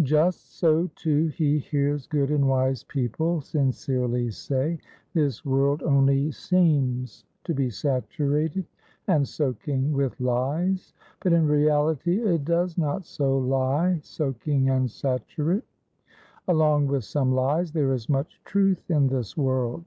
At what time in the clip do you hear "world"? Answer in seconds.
5.44-5.82, 19.36-19.80